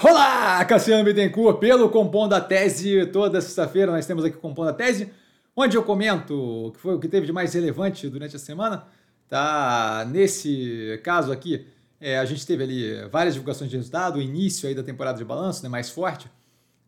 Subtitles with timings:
[0.00, 3.04] Olá, Cassiano Bittencourt, pelo Compondo a Tese.
[3.06, 5.10] Toda sexta-feira nós temos aqui o Compondo a Tese,
[5.56, 8.86] onde eu comento o que foi o que teve de mais relevante durante a semana.
[9.28, 10.06] Tá?
[10.08, 11.66] Nesse caso aqui,
[12.00, 15.24] é, a gente teve ali várias divulgações de resultado, o início aí da temporada de
[15.24, 16.30] balanço, né, mais forte,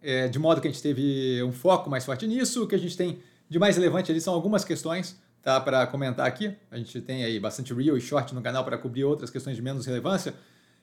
[0.01, 2.63] é, de modo que a gente teve um foco mais forte nisso.
[2.63, 3.19] O que a gente tem
[3.49, 6.55] de mais relevante ali são algumas questões tá, para comentar aqui.
[6.71, 9.63] A gente tem aí bastante real e short no canal para cobrir outras questões de
[9.63, 10.33] menos relevância.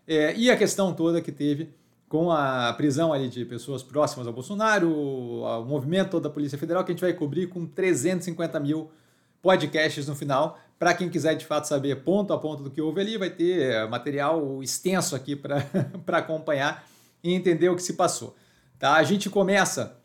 [0.05, 1.69] É, e a questão toda que teve
[2.09, 6.91] com a prisão ali de pessoas próximas ao Bolsonaro, o movimento da Polícia Federal, que
[6.91, 8.89] a gente vai cobrir com 350 mil
[9.41, 10.57] podcasts no final.
[10.79, 13.71] Para quem quiser de fato saber ponto a ponto do que houve ali, vai ter
[13.71, 15.65] é, material extenso aqui para
[16.19, 16.87] acompanhar
[17.23, 18.35] e entender o que se passou.
[18.79, 18.93] Tá?
[18.95, 19.97] A gente começa,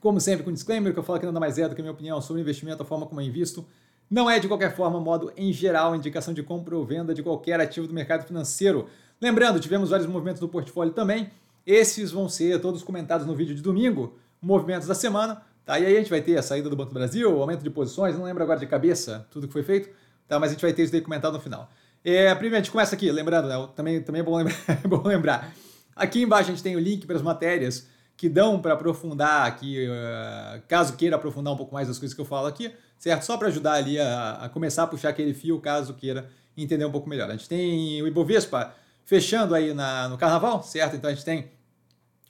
[0.00, 1.84] como sempre, com um disclaimer, que eu falo que nada mais é do que a
[1.84, 3.64] minha opinião sobre investimento, a forma como eu invisto.
[4.10, 7.60] Não é, de qualquer forma, modo em geral, indicação de compra ou venda de qualquer
[7.60, 8.88] ativo do mercado financeiro.
[9.22, 11.30] Lembrando, tivemos vários movimentos do portfólio também.
[11.64, 15.40] Esses vão ser todos comentados no vídeo de domingo, movimentos da semana.
[15.64, 15.78] Tá?
[15.78, 18.18] E aí a gente vai ter a saída do Banco do Brasil, aumento de posições,
[18.18, 19.90] não lembro agora de cabeça tudo que foi feito,
[20.26, 20.40] tá?
[20.40, 21.70] mas a gente vai ter isso comentado no final.
[22.04, 23.68] É, primeiro, a gente começa aqui, lembrando, né?
[23.76, 25.54] também, também é bom lembrar, é bom lembrar.
[25.94, 29.86] Aqui embaixo a gente tem o link para as matérias que dão para aprofundar aqui,
[29.86, 33.22] uh, caso queira aprofundar um pouco mais as coisas que eu falo aqui, certo?
[33.22, 36.90] Só para ajudar ali a, a, começar a puxar aquele fio, caso queira entender um
[36.90, 37.28] pouco melhor.
[37.30, 38.74] A gente tem o Ibovespa
[39.12, 40.96] fechando aí na, no carnaval, certo?
[40.96, 41.50] Então a gente tem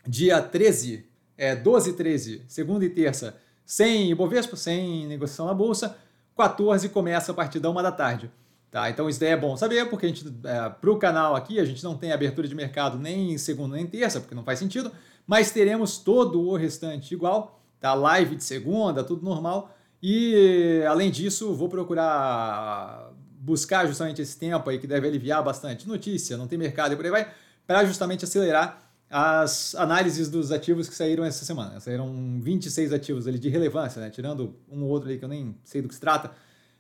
[0.05, 1.07] dia 13,
[1.39, 5.97] é, 12 e 13, segunda e terça, sem Ibovespa, sem negociação na bolsa.
[6.37, 8.29] 14 começa a partir da uma da tarde.
[8.69, 11.61] Tá, então isso daí é bom saber, porque a gente, é, para o canal aqui,
[11.61, 14.91] a gente não tem abertura de mercado nem segunda nem terça, porque não faz sentido,
[15.25, 17.95] mas teremos todo o restante igual, tá?
[17.95, 19.73] Live de segunda, tudo normal.
[20.03, 26.37] E além disso, vou procurar buscar justamente esse tempo aí que deve aliviar bastante notícia,
[26.37, 27.35] não tem mercado e por aí vai,
[27.67, 31.81] para justamente acelerar as análises dos ativos que saíram essa semana.
[31.81, 34.11] Saíram 26 ativos ali de relevância, né?
[34.11, 36.31] tirando um ou outro ali que eu nem sei do que se trata,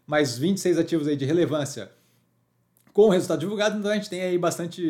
[0.06, 1.90] mas 26 ativos aí de relevância
[2.92, 4.82] com o resultado divulgado, então a gente tem aí bastante,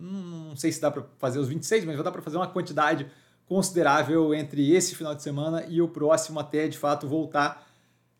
[0.00, 3.06] não sei se dá para fazer os 26, mas vai dar para fazer uma quantidade
[3.46, 7.66] considerável entre esse final de semana e o próximo até de fato voltar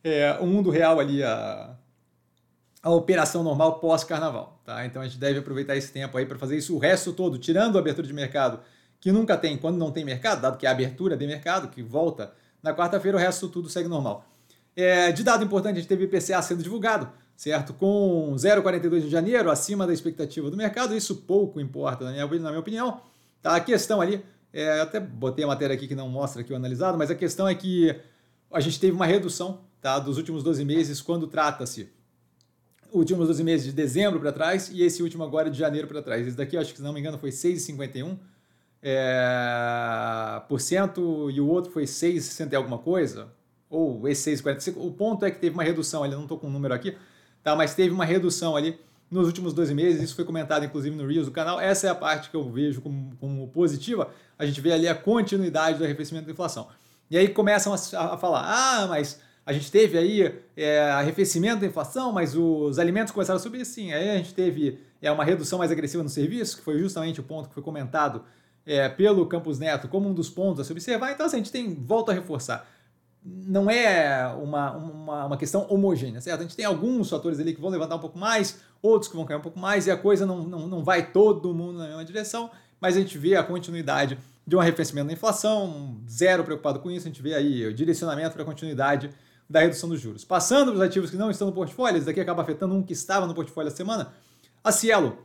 [0.03, 1.77] é, o mundo real ali a
[2.87, 4.61] a operação normal pós-carnaval.
[4.65, 4.87] Tá?
[4.87, 7.75] Então a gente deve aproveitar esse tempo aí para fazer isso o resto todo, tirando
[7.77, 8.61] a abertura de mercado,
[9.01, 11.83] que nunca tem quando não tem mercado, dado que é a abertura de mercado, que
[11.83, 12.33] volta
[12.63, 14.25] na quarta-feira, o resto tudo segue normal.
[14.77, 17.75] É, de dado importante, a gente teve IPCA sendo divulgado, certo?
[17.75, 22.51] Com 0,42 de janeiro, acima da expectativa do mercado, isso pouco importa, na minha, na
[22.51, 23.01] minha opinião.
[23.43, 23.57] Tá?
[23.57, 26.97] A questão ali, é, até botei a matéria aqui que não mostra aqui o analisado,
[26.97, 28.01] mas a questão é que
[28.49, 31.96] a gente teve uma redução tá, dos últimos 12 meses quando trata-se
[32.93, 36.27] últimos 12 meses de dezembro para trás e esse último agora de janeiro para trás.
[36.27, 38.19] Esse daqui, acho que se não me engano, foi 6,51%
[38.89, 43.29] é, por cento, e o outro foi 6,60 e alguma coisa,
[43.69, 44.75] ou esse 6,45.
[44.77, 46.97] O ponto é que teve uma redução ali, não estou com o um número aqui,
[47.43, 47.57] tá?
[47.57, 48.79] mas teve uma redução ali
[49.11, 51.61] nos últimos 12 meses, isso foi comentado inclusive no Reels do canal.
[51.61, 54.11] Essa é a parte que eu vejo como, como positiva.
[54.39, 56.69] A gente vê ali a continuidade do arrefecimento da inflação.
[57.11, 57.77] E aí começam a,
[58.15, 63.13] a falar: ah, mas a gente teve aí é, arrefecimento da inflação, mas os alimentos
[63.13, 63.93] começaram a subir, sim.
[63.93, 67.23] Aí a gente teve é, uma redução mais agressiva no serviço, que foi justamente o
[67.23, 68.25] ponto que foi comentado
[68.67, 71.13] é, pelo Campos Neto como um dos pontos a se observar.
[71.13, 72.69] Então, assim, a gente tem, volta a reforçar,
[73.25, 76.41] não é uma, uma, uma, questão homogênea, certo?
[76.41, 79.25] A gente tem alguns fatores ali que vão levantar um pouco mais, outros que vão
[79.25, 82.05] cair um pouco mais, e a coisa não, não, não vai todo mundo na mesma
[82.05, 86.91] direção, mas a gente vê a continuidade de um arrefecimento da inflação, zero preocupado com
[86.91, 89.11] isso, a gente vê aí o direcionamento para a continuidade
[89.49, 90.25] da redução dos juros.
[90.25, 92.93] Passando para os ativos que não estão no portfólio, isso daqui acaba afetando um que
[92.93, 94.13] estava no portfólio essa semana.
[94.63, 95.19] A Cielo,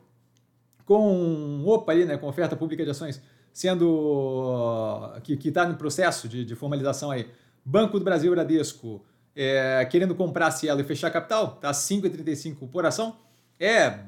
[0.85, 3.21] com OPA ali, né, com oferta pública de ações,
[3.53, 7.27] sendo que está no processo de, de, formalização aí.
[7.65, 9.03] Banco do Brasil Bradesco
[9.35, 13.17] é, querendo comprar a Cielo e fechar a capital, tá 5,35 por ação.
[13.59, 13.99] É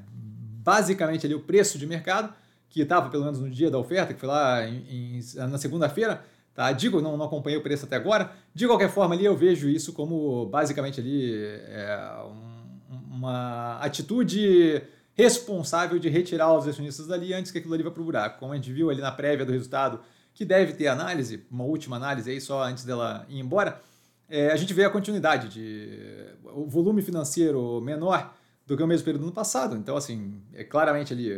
[0.63, 2.33] basicamente ali o preço de mercado,
[2.69, 6.23] que estava pelo menos no dia da oferta, que foi lá em, em, na segunda-feira.
[6.53, 6.71] Tá?
[6.71, 8.31] Digo, não, não acompanhei o preço até agora.
[8.53, 14.81] De qualquer forma, ali eu vejo isso como basicamente ali é, um, uma atitude
[15.15, 18.39] responsável de retirar os acionistas dali antes que aquilo ali vá para o buraco.
[18.39, 19.99] Como a gente viu ali na prévia do resultado,
[20.33, 23.81] que deve ter análise, uma última análise aí só antes dela ir embora,
[24.29, 28.33] é, a gente vê a continuidade de o volume financeiro menor
[28.65, 29.75] do que o mesmo período do ano passado.
[29.75, 31.31] Então, assim, é claramente ali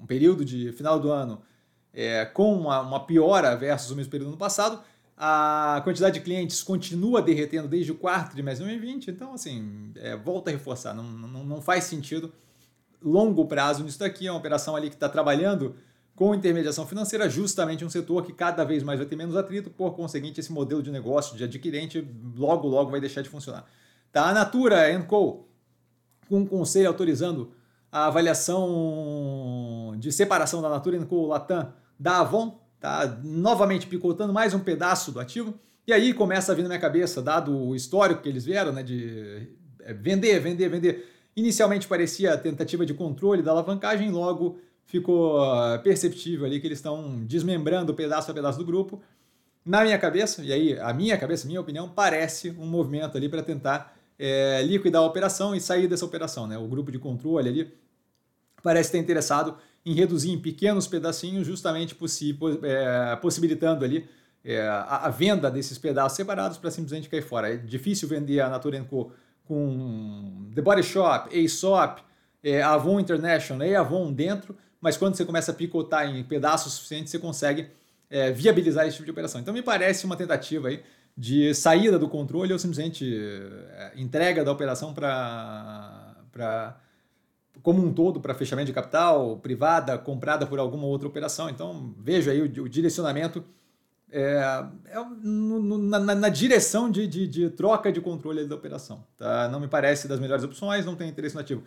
[0.00, 1.40] um período de final do ano
[1.96, 4.80] é, com uma, uma piora versus o mesmo período no passado.
[5.16, 10.14] A quantidade de clientes continua derretendo desde o quarto trimestre de 2020, então, assim, é,
[10.14, 12.30] volta a reforçar, não, não, não faz sentido
[13.02, 15.74] longo prazo nisso daqui, é uma operação ali que está trabalhando
[16.14, 19.94] com intermediação financeira, justamente um setor que cada vez mais vai ter menos atrito, por
[19.94, 22.06] conseguinte, esse modelo de negócio de adquirente
[22.36, 23.64] logo, logo vai deixar de funcionar.
[24.12, 24.28] Tá?
[24.28, 25.46] A Natura Co.,
[26.28, 27.52] com um conselho autorizando
[27.92, 31.26] a avaliação de separação da Natura Co.
[31.26, 33.18] Latam da Avon, tá?
[33.22, 35.54] novamente picotando mais um pedaço do ativo,
[35.86, 38.82] e aí começa a vir na minha cabeça, dado o histórico que eles vieram, né,
[38.82, 39.48] de
[39.80, 41.12] é, vender, vender, vender.
[41.36, 47.24] Inicialmente parecia tentativa de controle da alavancagem, logo ficou ah, perceptível ali que eles estão
[47.24, 49.02] desmembrando pedaço a pedaço do grupo.
[49.64, 53.42] Na minha cabeça, e aí a minha cabeça, minha opinião, parece um movimento ali para
[53.42, 56.46] tentar é, liquidar a operação e sair dessa operação.
[56.46, 56.56] Né?
[56.56, 57.74] O grupo de controle ali
[58.62, 59.56] parece ter interessado
[59.86, 64.08] em reduzir em pequenos pedacinhos, justamente possi é, possibilitando ali
[64.44, 67.54] é, a, a, venda desses pedaços separados para simplesmente cair fora.
[67.54, 69.12] É difícil vender a Natura Co
[69.44, 72.02] com The Body Shop, Aesop,
[72.42, 77.12] é, Avon International e Avon dentro, mas quando você começa a picotar em pedaços suficientes,
[77.12, 77.68] você consegue
[78.10, 79.40] é, viabilizar esse tipo de operação.
[79.40, 80.82] Então me parece uma tentativa aí
[81.16, 83.08] de saída do controle ou simplesmente
[83.70, 86.76] é, entrega da operação para
[87.66, 91.50] como um todo para fechamento de capital privada comprada por alguma outra operação.
[91.50, 93.42] Então vejo aí o, o direcionamento
[94.08, 99.04] é, é no, na, na, direção de, de, de, troca de controle da operação.
[99.18, 99.48] Tá?
[99.48, 101.64] Não me parece das melhores opções, não tem interesse nativo.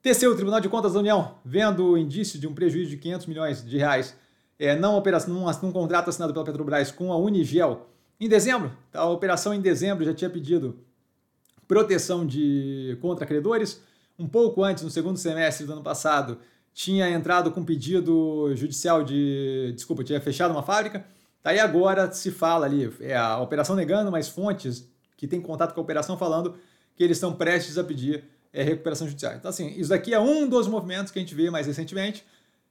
[0.00, 3.64] TCU, o Tribunal de Contas da União, vendo indício de um prejuízo de 500 milhões
[3.64, 4.16] de reais
[4.60, 7.88] é, não operação, num, num contrato assinado pela Petrobras com a Unigel
[8.20, 8.70] em dezembro.
[8.92, 9.00] Tá?
[9.00, 10.78] A operação em dezembro já tinha pedido
[11.66, 13.84] proteção de contra credores.
[14.18, 16.38] Um pouco antes, no segundo semestre do ano passado,
[16.72, 19.72] tinha entrado com pedido judicial de.
[19.74, 21.04] Desculpa, tinha fechado uma fábrica.
[21.42, 21.54] Tá?
[21.54, 25.80] E agora se fala ali, é a operação negando, mas fontes que têm contato com
[25.80, 26.56] a operação falando
[26.96, 29.34] que eles estão prestes a pedir é, recuperação judicial.
[29.34, 32.24] Então, assim, isso daqui é um dos movimentos que a gente vê mais recentemente,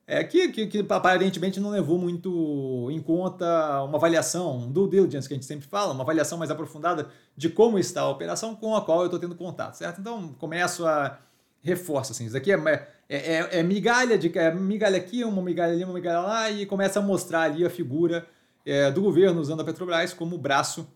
[0.08, 5.34] é, que, que, que, aparentemente não levou muito em conta uma avaliação, due diligence que
[5.34, 8.82] a gente sempre fala, uma avaliação mais aprofundada de como está a operação com a
[8.82, 10.02] qual eu estou tendo contato, certo?
[10.02, 11.18] Então, começo a
[11.66, 15.74] reforço, assim, isso daqui é, é, é, é migalha, de, é migalha aqui, uma migalha
[15.74, 18.26] ali, uma migalha lá, e começa a mostrar ali a figura
[18.64, 20.88] é, do governo usando a Petrobras como braço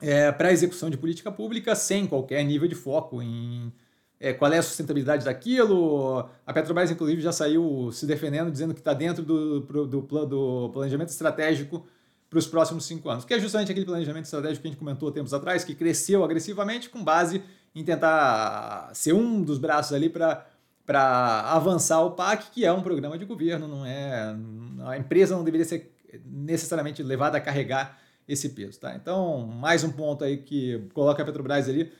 [0.00, 3.72] é, para a execução de política pública sem qualquer nível de foco em
[4.18, 6.28] é, qual é a sustentabilidade daquilo.
[6.44, 9.86] A Petrobras, inclusive, já saiu se defendendo, dizendo que está dentro do, do,
[10.26, 11.86] do, planejamento estratégico
[12.28, 15.12] para os próximos cinco anos, que é justamente aquele planejamento estratégico que a gente comentou
[15.12, 17.40] tempos atrás, que cresceu agressivamente com base
[17.76, 20.44] em tentar ser um dos braços ali para
[20.86, 24.36] para avançar o PAC, que é um programa de governo, não é
[24.84, 25.92] a empresa não deveria ser
[26.24, 28.94] necessariamente levada a carregar esse peso, tá?
[28.94, 31.92] Então, mais um ponto aí que coloca a Petrobras ali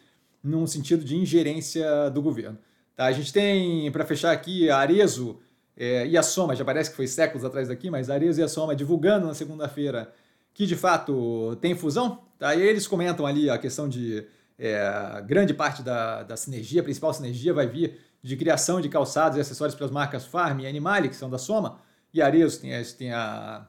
[0.43, 2.57] num sentido de ingerência do governo.
[2.95, 3.07] Tá?
[3.07, 5.41] A gente tem, para fechar aqui, a Arezo
[5.77, 8.45] é, e a Soma, já parece que foi séculos atrás daqui, mas a Arezo e
[8.45, 10.13] a Soma divulgando na segunda-feira
[10.55, 12.21] que de fato tem fusão.
[12.39, 12.55] Tá?
[12.55, 14.25] E eles comentam ali a questão de
[14.59, 19.39] é, grande parte da, da sinergia, a principal sinergia vai vir de criação de calçados
[19.39, 21.79] e acessórios para as marcas Farm e Animale, que são da Soma,
[22.13, 23.69] e a Arezo tem, tem a,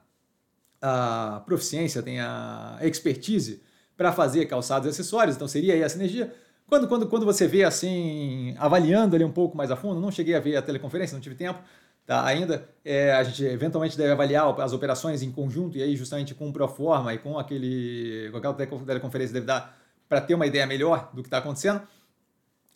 [0.81, 3.61] a proficiência, tem a expertise
[3.95, 6.33] para fazer calçados e acessórios, então seria aí a sinergia.
[6.67, 10.35] Quando, quando, quando você vê assim, avaliando ali um pouco mais a fundo, não cheguei
[10.35, 11.59] a ver a teleconferência, não tive tempo
[12.07, 16.33] tá, ainda, é, a gente eventualmente deve avaliar as operações em conjunto e aí justamente
[16.33, 20.65] com o Proforma e com, aquele, com aquela teleconferência deve dar para ter uma ideia
[20.65, 21.81] melhor do que está acontecendo.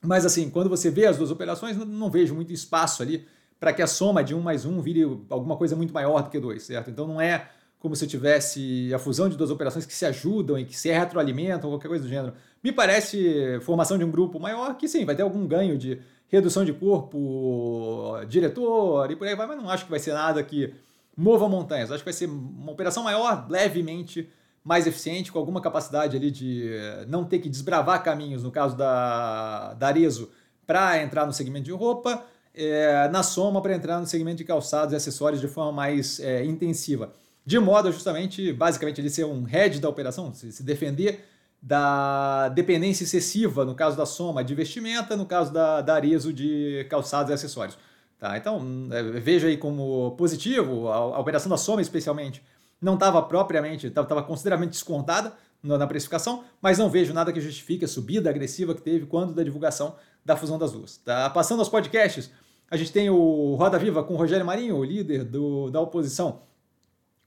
[0.02, 3.28] Mas assim, quando você vê as duas operações, não, vejo muito espaço ali
[3.60, 6.40] para que a soma de um mais um vire alguma coisa muito maior do que
[6.40, 6.90] dois, certo?
[6.90, 7.48] Então não é
[7.78, 11.70] como se tivesse a fusão de duas operações que se ajudam e que se retroalimentam,
[11.70, 12.34] qualquer coisa do gênero.
[12.64, 16.64] Me parece formação de um grupo maior que sim, vai ter algum ganho de redução
[16.64, 20.74] de corpo, diretor e por aí vai, mas não acho que vai ser nada que
[21.16, 21.92] mova montanhas.
[21.92, 24.30] Acho que vai ser uma operação maior, levemente
[24.64, 26.72] mais eficiente, com alguma capacidade ali de
[27.08, 30.30] não ter que desbravar caminhos, no caso da, da Arezo,
[30.68, 34.94] para entrar no segmento de roupa, é, na soma para entrar no segmento de calçados
[34.94, 37.14] e acessórios de forma mais é, intensiva
[37.46, 41.26] de modo justamente, basicamente, ele ser um head da operação, se, defender
[41.62, 46.86] da dependência excessiva, no caso da soma de vestimenta, no caso da, da Arezo de
[46.90, 47.78] calçados e acessórios.
[48.18, 48.38] Tá?
[48.38, 52.44] Então, é, veja aí como positivo, a, a operação da soma especialmente,
[52.82, 57.88] não estava propriamente, estava consideravelmente descontada na, precificação, mas não vejo nada que justifique a
[57.88, 59.96] subida agressiva que teve quando da divulgação
[60.26, 60.98] da fusão das duas.
[60.98, 61.30] Tá?
[61.30, 62.32] Passando aos podcasts,
[62.70, 66.42] a gente tem o Roda Viva com o Rogério Marinho, o líder do, da oposição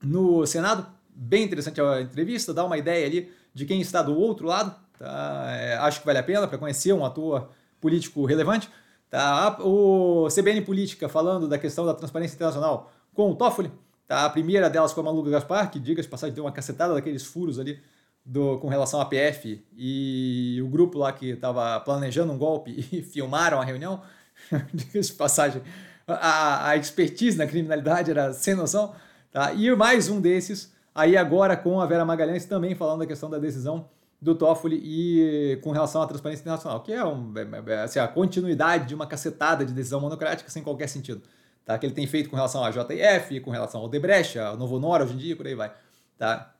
[0.02, 0.87] no Senado.
[1.14, 4.75] Bem interessante a entrevista, dá uma ideia ali de quem está do outro lado.
[4.99, 5.46] Tá?
[5.50, 7.49] É, acho que vale a pena para conhecer um ator
[7.80, 8.68] político relevante.
[9.08, 9.58] Tá?
[9.61, 13.70] O CBN Política falando da questão da transparência internacional com o Toffoli.
[14.06, 14.25] Tá?
[14.25, 17.58] A primeira delas foi a Maluca Gaspar, que, diga-se passagem, deu uma cacetada daqueles furos
[17.58, 17.80] ali
[18.25, 23.02] do, com relação à PF e o grupo lá que estava planejando um golpe e
[23.02, 24.02] filmaram a reunião.
[24.73, 25.62] diga-se passagem,
[26.06, 28.94] a, a expertise na criminalidade era sem noção.
[29.30, 29.52] Tá?
[29.52, 33.38] E mais um desses, aí agora com a Vera Magalhães também falando da questão da
[33.38, 33.88] decisão
[34.20, 38.08] do Toffoli e com relação à transparência internacional, que é, um, é, é, assim, a
[38.08, 41.23] continuidade de uma cacetada de decisão monocrática sem qualquer sentido.
[41.64, 41.78] Tá?
[41.78, 45.04] Que ele tem feito com relação à JF, com relação ao Debrecht, ao Novo Nora
[45.04, 45.73] hoje em dia, por aí vai.
[46.18, 46.54] Tá?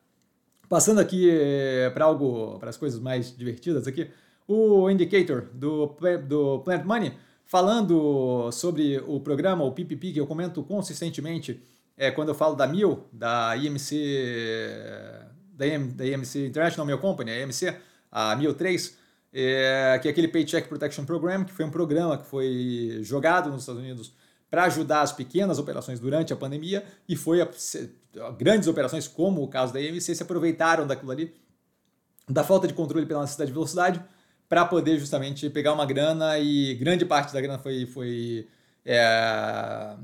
[0.67, 4.09] Passando aqui eh, para algo, para as coisas mais divertidas aqui,
[4.47, 5.95] o indicator do,
[6.27, 7.13] do Plant Money
[7.45, 11.61] falando sobre o programa, o PPP, que eu comento consistentemente
[11.97, 13.95] é, quando eu falo da MIL, da IMC,
[15.53, 17.75] da, IM, da IMC International Mail Company, a IMC,
[18.11, 18.97] a MIL 3,
[19.33, 23.61] é, que é aquele Paycheck Protection Program, que foi um programa que foi jogado nos
[23.61, 24.13] Estados Unidos
[24.55, 27.49] para ajudar as pequenas operações durante a pandemia e foi a,
[28.37, 31.35] grandes operações, como o caso da IMC, se aproveitaram daquilo ali,
[32.25, 34.01] da falta de controle pela necessidade de velocidade,
[34.47, 37.85] para poder justamente pegar uma grana e grande parte da grana foi.
[37.85, 38.47] foi
[38.85, 39.97] é, a,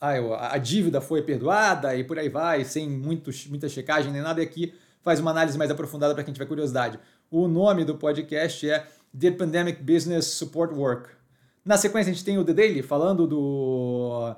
[0.00, 4.40] a dívida foi perdoada e por aí vai, sem muito, muita checagem nem nada.
[4.40, 6.98] E aqui faz uma análise mais aprofundada para quem tiver curiosidade.
[7.30, 8.84] O nome do podcast é
[9.16, 11.21] The Pandemic Business Support Work.
[11.64, 14.34] Na sequência, a gente tem o The Daily falando do.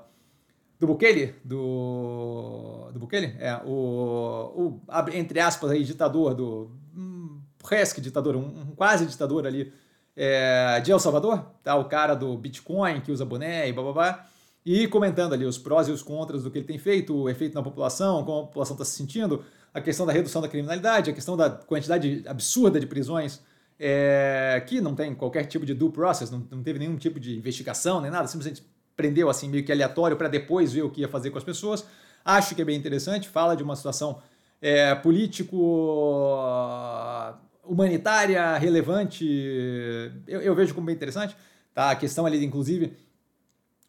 [0.78, 1.34] Do Bukele?
[1.44, 2.90] Do.
[2.92, 3.36] Do Bukele?
[3.38, 4.52] É, o.
[4.54, 4.80] o
[5.12, 6.70] entre aspas aí, ditador do
[7.64, 9.72] presque ditador, um, um, quase ditador ali
[10.14, 11.74] é, de El Salvador, tá?
[11.76, 14.26] o cara do Bitcoin que usa boné e bababá,
[14.64, 17.54] e comentando ali os prós e os contras do que ele tem feito, o efeito
[17.54, 21.12] na população, como a população está se sentindo, a questão da redução da criminalidade, a
[21.14, 23.42] questão da quantidade absurda de prisões
[23.78, 27.36] é, que não tem qualquer tipo de due process, não, não teve nenhum tipo de
[27.36, 28.62] investigação nem nada, simplesmente
[28.96, 31.84] prendeu assim meio que aleatório para depois ver o que ia fazer com as pessoas.
[32.24, 34.22] Acho que é bem interessante, fala de uma situação
[34.60, 35.56] é, político
[37.64, 39.24] humanitária, relevante,
[40.26, 41.36] eu, eu, vejo como bem interessante.
[41.74, 41.90] Tá?
[41.90, 42.96] A questão ali, inclusive,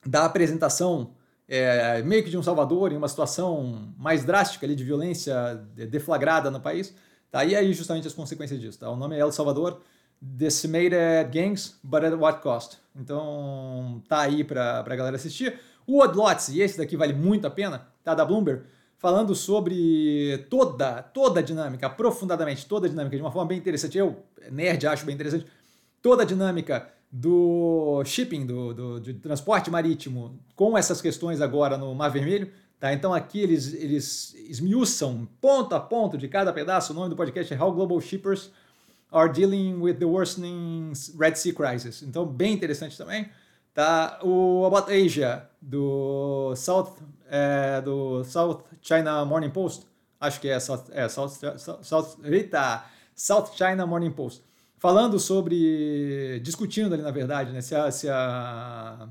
[0.05, 1.13] da apresentação
[1.47, 5.55] é, meio que de um Salvador em uma situação mais drástica ali de violência
[5.89, 6.93] deflagrada no país.
[7.35, 7.43] Tá?
[7.43, 8.79] E aí justamente as consequências disso.
[8.79, 8.89] Tá?
[8.89, 9.81] O nome é El Salvador,
[10.21, 12.77] Decimated Gangs, but at what cost?
[12.95, 15.59] Então tá aí para a galera assistir.
[15.85, 16.17] O Odd
[16.53, 18.15] e esse daqui vale muito a pena, tá?
[18.15, 18.63] Da Bloomberg,
[18.97, 23.97] falando sobre toda, toda a dinâmica, aprofundadamente, toda a dinâmica, de uma forma bem interessante.
[23.97, 25.45] Eu, nerd, acho bem interessante.
[26.01, 31.93] Toda a dinâmica do shipping, do, do, do transporte marítimo, com essas questões agora no
[31.93, 32.49] Mar Vermelho.
[32.79, 32.93] Tá?
[32.93, 36.93] Então aqui eles, eles esmiuçam ponto a ponto de cada pedaço.
[36.93, 38.51] O nome do podcast é How Global Shippers
[39.11, 42.01] Are Dealing with the Worsening Red Sea Crisis.
[42.01, 43.29] Então, bem interessante também.
[43.73, 44.19] Tá?
[44.23, 46.93] O About Asia, do South,
[47.29, 49.85] é, do South China Morning Post,
[50.19, 52.17] acho que é South, é, South, South, South,
[53.15, 54.43] South China Morning Post,
[54.77, 59.09] falando sobre, discutindo ali na verdade, né, se a, se a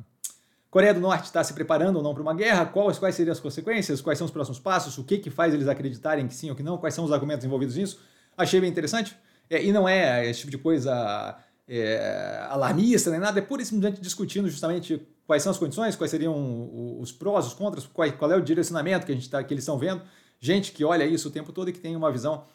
[0.75, 3.39] Coreia do Norte está se preparando ou não para uma guerra, quais, quais seriam as
[3.39, 6.57] consequências, quais são os próximos passos, o que, que faz eles acreditarem que sim ou
[6.57, 8.01] que não, quais são os argumentos envolvidos nisso.
[8.37, 9.17] Achei bem interessante.
[9.49, 11.39] É, e não é esse tipo de coisa
[11.69, 16.11] é, alarmista nem nada, é pura e simplesmente discutindo justamente quais são as condições, quais
[16.11, 19.55] seriam os prós, os contras, qual, qual é o direcionamento que, a gente tá, que
[19.55, 20.03] eles estão vendo.
[20.41, 22.47] Gente que olha isso o tempo todo e que tem uma visão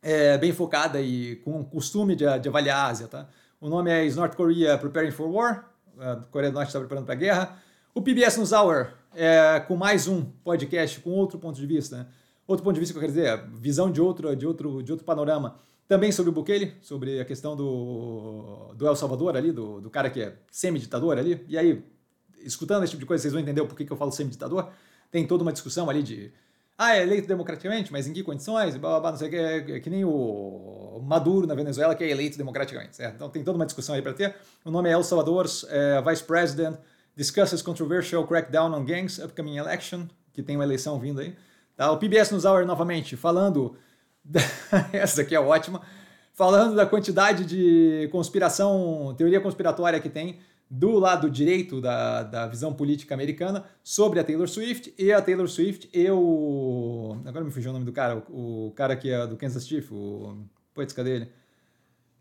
[0.00, 3.08] é, bem focada e com costume de, de, avaliar a Ásia.
[3.08, 3.28] Tá?
[3.60, 5.71] O nome é North Korea Preparing for War?
[5.98, 7.62] A Coreia do Norte está preparando para a guerra.
[7.94, 11.98] O PBS News Hour, é, com mais um podcast com outro ponto de vista.
[11.98, 12.06] Né?
[12.46, 15.04] Outro ponto de vista que eu quero dizer, visão de outro, de outro, de outro
[15.04, 19.90] panorama também sobre o Bukele, sobre a questão do, do El Salvador ali, do, do
[19.90, 21.44] cara que é semi-ditador ali.
[21.46, 21.84] E aí,
[22.38, 24.70] escutando esse tipo de coisa, vocês vão entender o porquê que eu falo semi-ditador.
[25.10, 26.32] Tem toda uma discussão ali de
[26.82, 28.76] ah, é eleito democraticamente, mas em que condições?
[28.76, 32.02] Blá, blá, blá, não sei que, é, é que nem o Maduro na Venezuela, que
[32.02, 32.96] é eleito democraticamente.
[32.96, 33.14] Certo?
[33.14, 34.34] Então tem toda uma discussão aí para ter.
[34.64, 36.76] O nome é El Salvador, é, Vice President,
[37.16, 41.36] discusses controversial crackdown on gangs, upcoming election, que tem uma eleição vindo aí.
[41.76, 41.90] Tá?
[41.90, 43.76] O PBS News Hour novamente, falando
[44.92, 45.82] essa aqui é ótima,
[46.32, 50.40] falando da quantidade de conspiração, teoria conspiratória que tem
[50.74, 55.46] do lado direito da, da visão política americana sobre a Taylor Swift e a Taylor
[55.46, 57.18] Swift e o.
[57.26, 59.92] Agora me fugiu o nome do cara, o, o cara que é do Kansas Chief,
[59.92, 60.34] o.
[60.72, 61.24] Putz, cadê ele?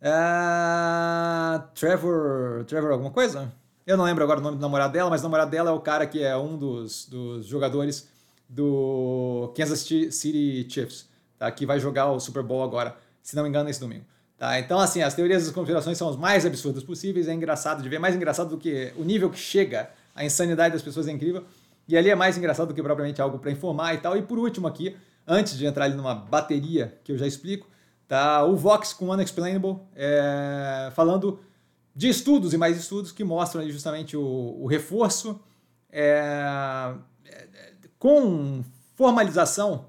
[0.02, 2.66] Uh, Trevor.
[2.66, 3.54] Trevor, alguma coisa?
[3.88, 5.80] Eu não lembro agora o nome do namorado dela, mas o namorado dela é o
[5.80, 8.10] cara que é um dos, dos jogadores
[8.50, 11.08] do Kansas City Chiefs
[11.40, 11.50] tá?
[11.50, 14.04] que vai jogar o Super Bowl agora, se não me engano, esse domingo.
[14.42, 14.60] Tá?
[14.60, 18.00] Então, assim, as teorias das conspirações são as mais absurdas possíveis, é engraçado de ver,
[18.00, 21.44] mais engraçado do que o nível que chega, a insanidade das pessoas é incrível.
[21.88, 24.18] E ali é mais engraçado do que propriamente algo para informar e tal.
[24.18, 27.68] E por último aqui, antes de entrar ali numa bateria que eu já explico,
[28.08, 31.40] tá o Vox com Unexplainable, é, falando
[31.96, 35.40] de estudos e mais estudos que mostram justamente o, o reforço
[35.92, 36.96] é,
[37.26, 37.48] é,
[38.00, 38.64] com
[38.96, 39.86] formalização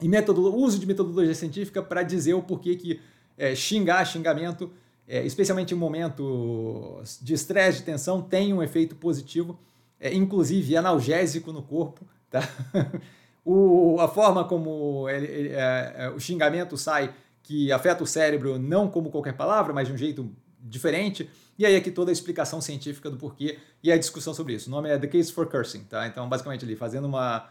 [0.00, 0.08] e
[0.54, 3.00] uso de metodologia científica para dizer o porquê que
[3.36, 4.70] é, xingar, xingamento,
[5.06, 9.58] é, especialmente em momentos de estresse, de tensão, tem um efeito positivo,
[10.00, 12.06] é, inclusive analgésico no corpo.
[12.30, 12.48] Tá?
[13.44, 17.12] o, a forma como ele, ele, é, é, o xingamento sai,
[17.42, 21.28] que afeta o cérebro, não como qualquer palavra, mas de um jeito diferente.
[21.58, 24.68] E aí aqui toda a explicação científica do porquê e a discussão sobre isso.
[24.68, 26.06] O nome é The Case for Cursing, tá?
[26.06, 27.48] Então, basicamente ali, fazendo uma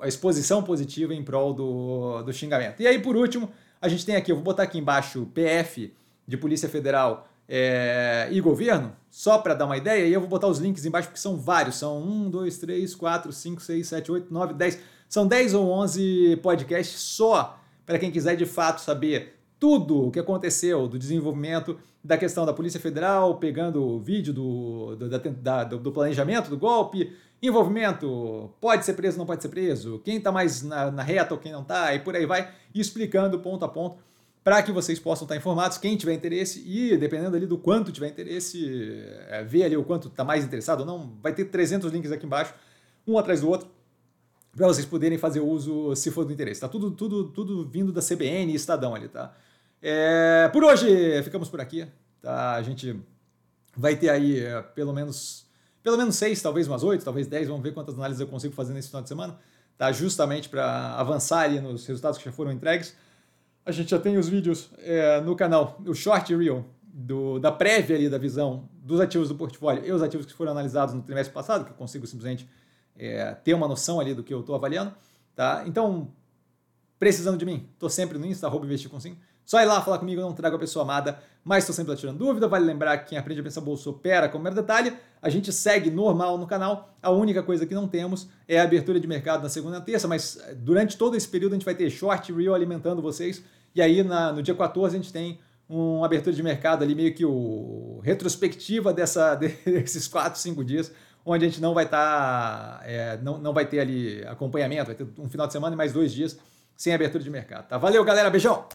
[0.00, 2.82] a exposição positiva em prol do, do xingamento.
[2.82, 5.92] E aí, por último, a gente tem aqui, eu vou botar aqui embaixo PF
[6.26, 10.46] de Polícia Federal é, e governo, só para dar uma ideia, e eu vou botar
[10.46, 14.32] os links embaixo porque são vários, são 1, 2, 3, 4, 5, 6, 7, 8,
[14.32, 20.06] 9, 10, são 10 ou 11 podcasts só para quem quiser de fato saber tudo
[20.06, 25.08] o que aconteceu do desenvolvimento da questão da Polícia Federal, pegando o vídeo do, do,
[25.08, 30.30] da, do planejamento do golpe, envolvimento, pode ser preso, não pode ser preso, quem está
[30.30, 33.68] mais na, na, reta ou quem não está, e por aí vai, explicando ponto a
[33.68, 33.98] ponto,
[34.44, 38.08] para que vocês possam estar informados, quem tiver interesse, e dependendo ali do quanto tiver
[38.08, 42.12] interesse, é, ver ali o quanto está mais interessado ou não, vai ter 300 links
[42.12, 42.54] aqui embaixo,
[43.06, 43.68] um atrás do outro,
[44.54, 46.60] para vocês poderem fazer uso se for do interesse.
[46.60, 49.32] Tá tudo, tudo, tudo vindo da CBN e Estadão ali, tá?
[49.80, 51.86] É, por hoje ficamos por aqui,
[52.20, 52.54] tá?
[52.54, 53.00] A gente
[53.76, 55.48] vai ter aí é, pelo menos
[55.82, 58.72] pelo menos seis, talvez umas oito, talvez dez, vamos ver quantas análises eu consigo fazer
[58.72, 59.38] nesse final de semana,
[59.76, 59.90] tá?
[59.92, 62.94] Justamente para avançar ali nos resultados que já foram entregues.
[63.64, 67.96] A gente já tem os vídeos é, no canal, o Short Reel, do, da prévia
[67.96, 71.32] ali da visão dos ativos do portfólio e os ativos que foram analisados no trimestre
[71.32, 72.48] passado, que eu consigo simplesmente
[72.96, 74.92] é, ter uma noção ali do que eu estou avaliando,
[75.34, 75.62] tá?
[75.66, 76.12] Então,
[76.98, 78.98] precisando de mim, estou sempre no Insta, arroba investir com.
[79.50, 82.18] Só ir lá falar comigo, não trago a pessoa amada, mas estou sempre lá tirando
[82.18, 82.46] dúvida.
[82.46, 84.92] Vale lembrar que quem aprende a pensar bolsa opera como mero detalhe.
[85.20, 86.94] A gente segue normal no canal.
[87.02, 90.06] A única coisa que não temos é a abertura de mercado na segunda e terça,
[90.06, 93.42] mas eh, durante todo esse período a gente vai ter short real alimentando vocês.
[93.74, 97.12] E aí na, no dia 14 a gente tem uma abertura de mercado ali, meio
[97.12, 100.92] que o retrospectiva dessa, desses 4, 5 dias,
[101.26, 104.94] onde a gente não vai estar, tá, é, não, não vai ter ali acompanhamento, vai
[104.94, 106.38] ter um final de semana e mais dois dias
[106.76, 107.66] sem abertura de mercado.
[107.66, 107.78] Tá?
[107.78, 108.64] Valeu, galera, beijão!